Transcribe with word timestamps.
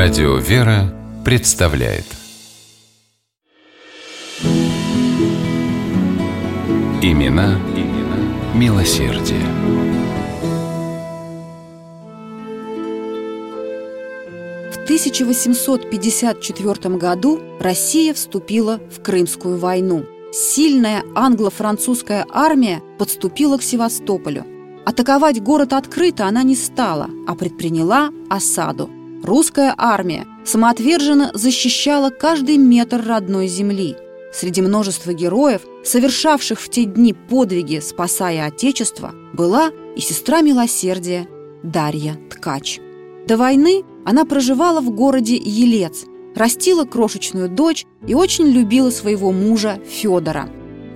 Радио 0.00 0.36
«Вера» 0.36 0.94
представляет 1.24 2.04
Имена, 7.02 7.58
имена 7.74 8.18
милосердие. 8.54 9.42
В 14.70 14.76
1854 14.84 16.96
году 16.96 17.40
Россия 17.58 18.14
вступила 18.14 18.78
в 18.96 19.02
Крымскую 19.02 19.58
войну. 19.58 20.04
Сильная 20.32 21.02
англо-французская 21.16 22.24
армия 22.30 22.80
подступила 23.00 23.58
к 23.58 23.64
Севастополю. 23.64 24.46
Атаковать 24.86 25.42
город 25.42 25.72
открыто 25.72 26.28
она 26.28 26.44
не 26.44 26.54
стала, 26.54 27.10
а 27.26 27.34
предприняла 27.34 28.10
осаду. 28.30 28.90
Русская 29.22 29.74
армия 29.76 30.26
самоотверженно 30.44 31.30
защищала 31.34 32.10
каждый 32.10 32.56
метр 32.56 33.02
родной 33.04 33.48
земли. 33.48 33.96
Среди 34.32 34.62
множества 34.62 35.12
героев, 35.12 35.62
совершавших 35.84 36.60
в 36.60 36.68
те 36.68 36.84
дни 36.84 37.14
подвиги, 37.14 37.80
спасая 37.80 38.46
Отечество, 38.46 39.14
была 39.32 39.70
и 39.96 40.00
сестра 40.00 40.40
милосердия 40.40 41.26
Дарья 41.62 42.18
Ткач. 42.30 42.78
До 43.26 43.36
войны 43.36 43.82
она 44.06 44.24
проживала 44.24 44.80
в 44.80 44.90
городе 44.90 45.36
Елец, 45.36 46.04
растила 46.36 46.84
крошечную 46.84 47.48
дочь 47.48 47.84
и 48.06 48.14
очень 48.14 48.46
любила 48.46 48.90
своего 48.90 49.32
мужа 49.32 49.80
Федора. 49.86 50.48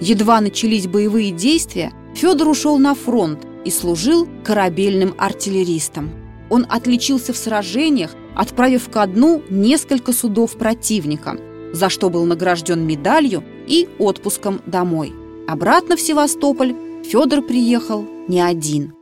Едва 0.00 0.40
начались 0.40 0.86
боевые 0.86 1.30
действия, 1.30 1.92
Федор 2.14 2.48
ушел 2.48 2.78
на 2.78 2.94
фронт 2.94 3.46
и 3.64 3.70
служил 3.70 4.28
корабельным 4.44 5.14
артиллеристом. 5.18 6.19
Он 6.50 6.66
отличился 6.68 7.32
в 7.32 7.36
сражениях, 7.36 8.10
отправив 8.34 8.90
ко 8.90 9.06
дну 9.06 9.42
несколько 9.48 10.12
судов 10.12 10.58
противника, 10.58 11.38
за 11.72 11.88
что 11.88 12.10
был 12.10 12.24
награжден 12.24 12.84
медалью 12.86 13.44
и 13.66 13.88
отпуском 13.98 14.60
домой. 14.66 15.14
Обратно 15.48 15.96
в 15.96 16.00
Севастополь 16.00 16.74
Федор 17.04 17.42
приехал 17.42 18.04
не 18.28 18.40
один. 18.40 18.92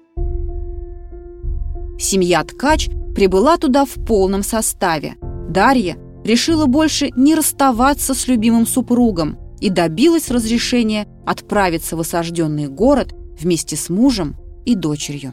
Семья 1.98 2.44
Ткач 2.44 2.90
прибыла 3.14 3.56
туда 3.56 3.84
в 3.84 3.94
полном 4.06 4.42
составе. 4.42 5.16
Дарья 5.48 5.96
решила 6.24 6.66
больше 6.66 7.10
не 7.16 7.34
расставаться 7.34 8.14
с 8.14 8.28
любимым 8.28 8.66
супругом 8.66 9.38
и 9.60 9.70
добилась 9.70 10.30
разрешения 10.30 11.08
отправиться 11.26 11.96
в 11.96 12.00
осажденный 12.00 12.68
город 12.68 13.14
вместе 13.40 13.76
с 13.76 13.88
мужем 13.88 14.36
и 14.64 14.74
дочерью. 14.74 15.32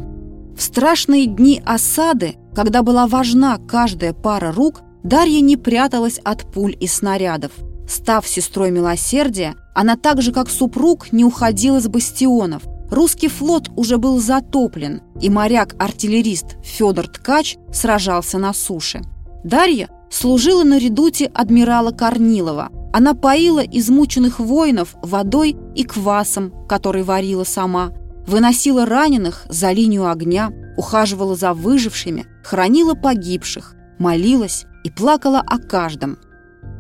В 0.56 0.62
страшные 0.62 1.26
дни 1.26 1.62
осады, 1.66 2.36
когда 2.56 2.82
была 2.82 3.08
важна 3.08 3.58
каждая 3.58 4.14
пара 4.14 4.54
рук, 4.54 4.82
Дарья 5.04 5.42
не 5.42 5.58
пряталась 5.58 6.18
от 6.24 6.52
пуль 6.52 6.76
и 6.80 6.88
снарядов. 6.88 7.52
Став 7.88 8.26
сестрой 8.28 8.72
милосердия, 8.72 9.56
она 9.76 9.98
так 9.98 10.22
же, 10.22 10.32
как 10.32 10.50
супруг, 10.50 11.12
не 11.12 11.26
уходила 11.26 11.80
с 11.80 11.88
бастионов. 11.88 12.64
Русский 12.90 13.28
флот 13.28 13.70
уже 13.76 13.98
был 13.98 14.20
затоплен, 14.20 15.02
и 15.22 15.30
моряк-артиллерист 15.30 16.56
Федор 16.64 17.08
Ткач 17.08 17.58
сражался 17.72 18.38
на 18.38 18.54
суше. 18.54 19.02
Дарья 19.44 19.90
служила 20.10 20.64
на 20.64 20.80
редуте 20.80 21.26
адмирала 21.34 21.92
Корнилова. 21.92 22.70
Она 22.94 23.14
поила 23.14 23.60
измученных 23.60 24.40
воинов 24.40 24.96
водой 25.02 25.58
и 25.76 25.84
квасом, 25.84 26.54
который 26.68 27.04
варила 27.04 27.44
сама– 27.44 27.92
выносила 28.28 28.86
раненых 28.86 29.46
за 29.50 29.72
линию 29.72 30.10
огня, 30.10 30.52
ухаживала 30.78 31.36
за 31.36 31.54
выжившими, 31.54 32.26
хранила 32.44 32.94
погибших, 32.94 33.76
молилась 33.98 34.66
и 34.84 34.90
плакала 34.90 35.40
о 35.40 35.58
каждом. 35.60 36.18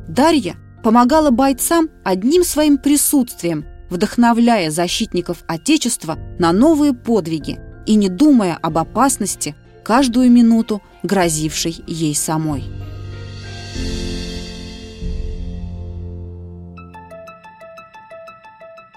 Дарья 0.07 0.55
помогала 0.83 1.31
бойцам 1.31 1.89
одним 2.03 2.43
своим 2.43 2.77
присутствием, 2.77 3.65
вдохновляя 3.89 4.71
защитников 4.71 5.43
Отечества 5.47 6.17
на 6.39 6.51
новые 6.51 6.93
подвиги 6.93 7.59
и 7.85 7.95
не 7.95 8.09
думая 8.09 8.57
об 8.61 8.77
опасности, 8.77 9.55
каждую 9.83 10.31
минуту 10.31 10.81
грозившей 11.03 11.83
ей 11.87 12.15
самой. 12.15 12.65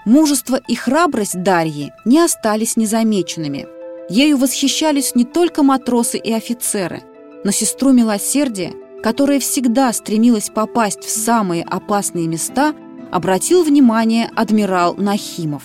Мужество 0.09 0.59
и 0.67 0.73
храбрость 0.73 1.43
Дарьи 1.43 1.93
не 2.03 2.19
остались 2.19 2.77
незамеченными. 2.77 3.67
Ею 4.09 4.37
восхищались 4.37 5.13
не 5.13 5.23
только 5.23 5.61
матросы 5.61 6.17
и 6.17 6.33
офицеры, 6.33 7.03
но 7.43 7.51
сестру 7.51 7.91
милосердия, 7.91 8.73
которая 9.03 9.39
всегда 9.39 9.93
стремилась 9.93 10.49
попасть 10.49 11.03
в 11.03 11.11
самые 11.11 11.63
опасные 11.63 12.25
места, 12.25 12.73
обратил 13.11 13.63
внимание 13.63 14.31
адмирал 14.35 14.95
Нахимов. 14.95 15.61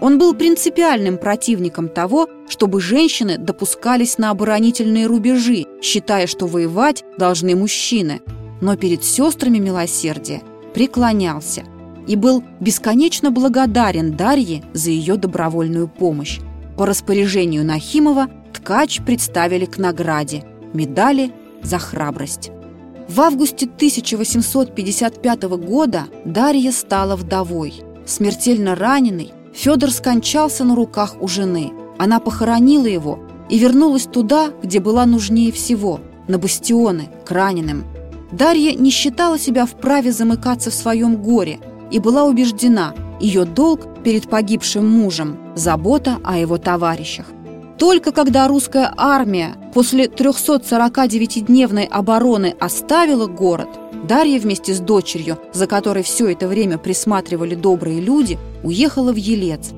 Он 0.00 0.18
был 0.18 0.34
принципиальным 0.34 1.18
противником 1.18 1.88
того, 1.88 2.28
чтобы 2.48 2.80
женщины 2.80 3.38
допускались 3.38 4.18
на 4.18 4.30
оборонительные 4.30 5.06
рубежи, 5.06 5.66
считая, 5.82 6.28
что 6.28 6.46
воевать 6.46 7.02
должны 7.18 7.56
мужчины, 7.56 8.22
но 8.60 8.76
перед 8.76 9.02
сестрами 9.02 9.58
милосердия 9.58 10.42
преклонялся– 10.74 11.64
и 12.06 12.16
был 12.16 12.42
бесконечно 12.60 13.30
благодарен 13.30 14.16
Дарье 14.16 14.62
за 14.72 14.90
ее 14.90 15.16
добровольную 15.16 15.88
помощь. 15.88 16.40
По 16.76 16.86
распоряжению 16.86 17.64
Нахимова 17.64 18.28
ткач 18.52 19.00
представили 19.02 19.66
к 19.66 19.78
награде– 19.78 20.44
медали 20.72 21.32
за 21.62 21.78
храбрость. 21.78 22.50
В 23.08 23.20
августе 23.20 23.66
1855 23.66 25.42
года 25.42 26.04
Дарья 26.24 26.70
стала 26.70 27.16
вдовой. 27.16 27.74
Смертельно 28.06 28.74
раненый, 28.74 29.32
Федор 29.52 29.90
скончался 29.90 30.64
на 30.64 30.76
руках 30.76 31.16
у 31.20 31.28
жены. 31.28 31.72
Она 31.98 32.20
похоронила 32.20 32.86
его 32.86 33.18
и 33.48 33.58
вернулась 33.58 34.06
туда, 34.06 34.52
где 34.62 34.80
была 34.80 35.06
нужнее 35.06 35.52
всего– 35.52 36.00
на 36.28 36.38
бастионы, 36.38 37.08
к 37.26 37.32
раненым. 37.32 37.84
Дарья 38.30 38.72
не 38.74 38.90
считала 38.90 39.36
себя 39.36 39.66
вправе 39.66 40.12
замыкаться 40.12 40.70
в 40.70 40.74
своем 40.74 41.16
горе– 41.16 41.58
и 41.90 41.98
была 41.98 42.24
убеждена, 42.24 42.94
ее 43.20 43.44
долг 43.44 44.02
перед 44.02 44.28
погибшим 44.28 44.86
мужем– 44.88 45.38
забота 45.54 46.18
о 46.24 46.38
его 46.38 46.58
товарищах. 46.58 47.26
Только 47.78 48.12
когда 48.12 48.46
русская 48.46 48.92
армия 48.96 49.56
после 49.72 50.06
349-дневной 50.06 51.84
обороны 51.84 52.54
оставила 52.60 53.26
город, 53.26 53.68
Дарья 54.06 54.38
вместе 54.38 54.74
с 54.74 54.80
дочерью, 54.80 55.38
за 55.52 55.66
которой 55.66 56.02
все 56.02 56.28
это 56.30 56.48
время 56.48 56.78
присматривали 56.78 57.54
добрые 57.54 58.00
люди, 58.00 58.38
уехала 58.62 59.12
в 59.12 59.16
Елец. 59.16 59.70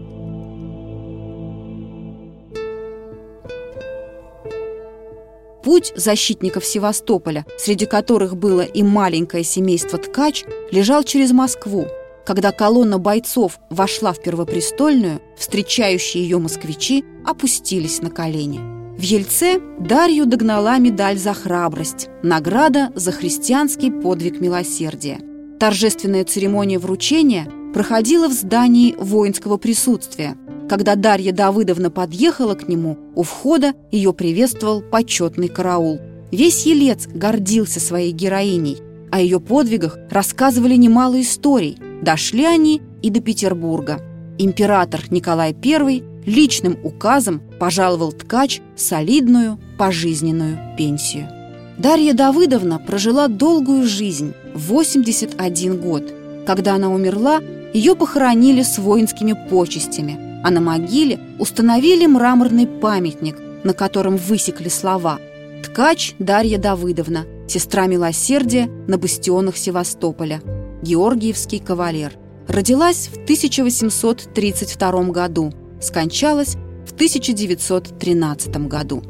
Путь 5.63 5.93
защитников 5.95 6.65
Севастополя, 6.65 7.47
среди 7.57 7.87
которых 7.87 8.37
было 8.37 8.63
и 8.63 8.83
маленькое 8.83 9.45
семейство 9.45 9.99
Ткач, 9.99 10.45
лежал 10.73 11.05
через 11.05 11.31
Москву, 11.31 11.87
когда 12.25 12.53
колонна 12.53 12.99
бойцов 12.99 13.59
вошла 13.71 14.13
в 14.13 14.23
Первопрестольную, 14.23 15.21
встречающие 15.37 16.23
ее 16.23 16.39
москвичи 16.39 17.05
опустились 17.25 18.01
на 18.01 18.11
колени. 18.11 18.61
В 18.97 19.03
Ельце 19.03 19.61
Дарью 19.81 20.27
догнала 20.27 20.79
медаль 20.79 21.19
за 21.19 21.33
храбрость, 21.33 22.09
награда 22.23 22.93
за 22.95 23.11
христианский 23.11 23.91
подвиг 23.91 24.41
милосердия. 24.41 25.19
Торжественная 25.59 26.25
церемония 26.25 26.79
вручения 26.79 27.49
проходила 27.73 28.29
в 28.29 28.33
здании 28.33 28.95
воинского 28.99 29.57
присутствия. 29.57 30.37
Когда 30.69 30.95
Дарья 30.95 31.33
Давыдовна 31.33 31.91
подъехала 31.91 32.55
к 32.55 32.69
нему, 32.69 32.99
у 33.15 33.23
входа 33.23 33.73
ее 33.91 34.13
приветствовал 34.13 34.83
почетный 34.83 35.49
караул. 35.49 36.01
Весь 36.31 36.65
Елец 36.67 37.07
гордился 37.07 37.81
своей 37.81 38.13
героиней. 38.13 38.79
О 39.11 39.21
ее 39.21 39.41
подвигах 39.41 39.99
рассказывали 40.11 40.77
немало 40.77 41.21
историй– 41.21 41.79
Дошли 42.03 42.45
они 42.45 42.83
и 43.01 43.11
до 43.11 43.21
Петербурга. 43.21 44.01
Император 44.37 45.05
Николай 45.11 45.55
I 45.65 46.03
личным 46.27 46.77
указом 46.83 47.41
пожаловал 47.61 48.13
ткач 48.13 48.61
солидную 48.77 49.59
пожизненную 49.79 50.59
пенсию. 50.77 51.29
Дарья 51.79 52.13
Давыдовна 52.13 52.81
прожила 52.81 53.29
долгую 53.29 53.87
жизнь, 53.87 54.35
81 54.55 55.81
год. 55.81 56.13
Когда 56.45 56.75
она 56.75 56.91
умерла, 56.91 57.41
ее 57.73 57.95
похоронили 57.95 58.63
с 58.63 58.79
воинскими 58.79 59.35
почестями, 59.49 60.43
а 60.45 60.51
на 60.51 60.61
могиле 60.61 61.21
установили 61.39 62.07
мраморный 62.07 62.67
памятник, 62.67 63.37
на 63.63 63.75
котором 63.75 64.17
высекли 64.17 64.69
слова 64.69 65.19
«Ткач 65.65 66.15
Дарья 66.19 66.59
Давыдовна, 66.59 67.27
сестра 67.49 67.87
милосердия 67.87 68.69
на 68.89 68.99
бастионах 68.99 69.57
Севастополя». 69.57 70.43
Георгиевский 70.83 71.61
кавалер. 71.61 72.13
Родилась 72.49 73.09
в 73.09 73.15
1832 73.23 75.05
году, 75.05 75.53
скончалась 75.81 76.57
в 76.87 76.93
1913 76.93 78.69
году. 78.69 79.03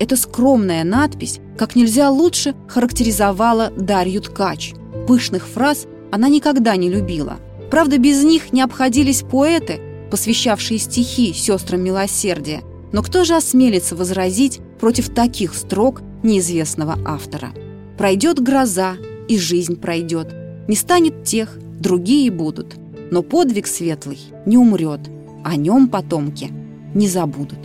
Эта 0.00 0.16
скромная 0.16 0.82
надпись 0.82 1.40
как 1.56 1.76
нельзя 1.76 2.10
лучше 2.10 2.54
характеризовала 2.68 3.70
Дарью 3.76 4.22
Ткач. 4.22 4.72
Пышных 5.06 5.46
фраз 5.46 5.86
она 6.10 6.28
никогда 6.28 6.76
не 6.76 6.90
любила. 6.90 7.36
Правда, 7.70 7.98
без 7.98 8.24
них 8.24 8.52
не 8.52 8.62
обходились 8.62 9.22
поэты, 9.22 9.80
посвящавшие 10.10 10.78
стихи 10.78 11.32
сестрам 11.32 11.80
милосердия. 11.80 12.62
Но 12.92 13.02
кто 13.02 13.24
же 13.24 13.36
осмелится 13.36 13.94
возразить 13.94 14.60
против 14.80 15.10
таких 15.14 15.54
строк 15.54 16.02
неизвестного 16.24 16.98
автора? 17.04 17.50
Пройдет 17.96 18.42
гроза, 18.42 18.96
и 19.28 19.38
жизнь 19.38 19.76
пройдет. 19.76 20.39
Не 20.68 20.76
станет 20.76 21.24
тех, 21.24 21.58
другие 21.80 22.30
будут. 22.30 22.76
Но 23.10 23.22
подвиг 23.22 23.66
светлый 23.66 24.18
не 24.46 24.56
умрет, 24.56 25.00
о 25.44 25.56
нем 25.56 25.88
потомки 25.88 26.50
не 26.94 27.08
забудут. 27.08 27.58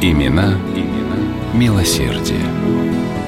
Имена, 0.00 0.58
имена 0.74 1.16
милосердия. 1.54 3.21